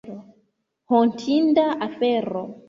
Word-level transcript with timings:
Hontinda 0.95 1.67
afero. 1.89 2.43